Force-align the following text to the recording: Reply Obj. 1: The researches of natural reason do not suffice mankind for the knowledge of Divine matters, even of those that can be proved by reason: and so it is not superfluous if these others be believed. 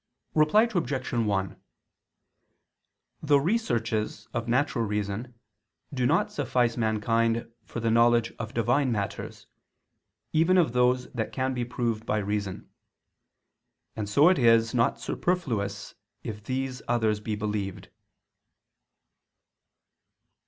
Reply 0.33 0.63
Obj. 0.63 1.13
1: 1.13 1.61
The 3.21 3.39
researches 3.39 4.27
of 4.33 4.47
natural 4.47 4.83
reason 4.83 5.35
do 5.93 6.07
not 6.07 6.31
suffice 6.31 6.75
mankind 6.75 7.47
for 7.65 7.79
the 7.79 7.91
knowledge 7.91 8.31
of 8.39 8.51
Divine 8.55 8.91
matters, 8.91 9.45
even 10.33 10.57
of 10.57 10.73
those 10.73 11.11
that 11.11 11.31
can 11.31 11.53
be 11.53 11.63
proved 11.65 12.07
by 12.07 12.17
reason: 12.17 12.67
and 13.95 14.09
so 14.09 14.27
it 14.29 14.39
is 14.39 14.73
not 14.73 14.99
superfluous 14.99 15.93
if 16.23 16.43
these 16.43 16.81
others 16.87 17.19
be 17.19 17.35
believed. 17.35 17.89